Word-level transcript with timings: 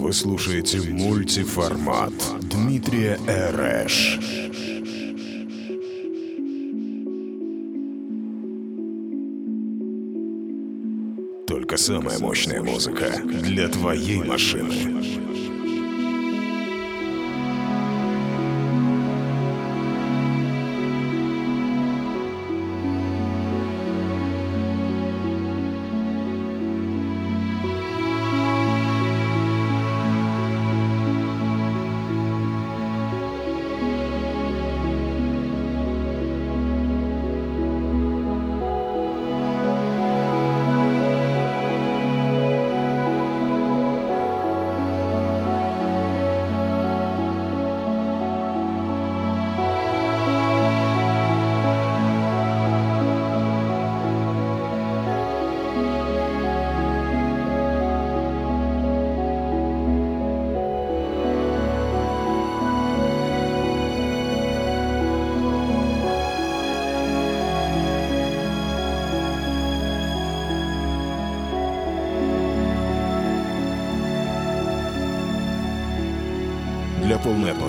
Вы 0.00 0.14
слушаете 0.14 0.80
мультиформат 0.80 2.14
Дмитрия 2.40 3.18
Эрэш. 3.26 4.18
Только 11.46 11.76
самая 11.76 12.18
мощная 12.18 12.62
музыка 12.62 13.12
для 13.24 13.68
твоей 13.68 14.24
машины. 14.24 15.29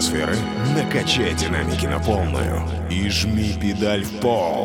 Атмосферы 0.00 0.34
накачай 0.74 1.34
динамики 1.34 1.84
на 1.84 2.00
полную 2.00 2.62
и 2.90 3.06
жми 3.10 3.52
педаль 3.60 4.02
в 4.02 4.20
пол. 4.20 4.59